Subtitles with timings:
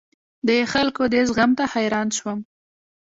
[0.47, 2.39] د خلکو دې زغم ته حیران شوم.